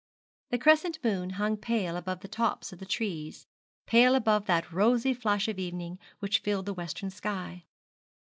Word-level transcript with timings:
The 0.49 0.57
crescent 0.57 0.97
moon 1.03 1.29
hung 1.29 1.57
pale 1.57 1.95
above 1.95 2.21
the 2.21 2.27
tops 2.27 2.73
of 2.73 2.79
the 2.79 2.87
trees, 2.87 3.45
pale 3.85 4.15
above 4.15 4.47
that 4.47 4.71
rosy 4.71 5.13
flush 5.13 5.47
of 5.47 5.59
evening 5.59 5.99
which 6.17 6.39
filled 6.39 6.65
the 6.65 6.73
western 6.73 7.11
sky. 7.11 7.65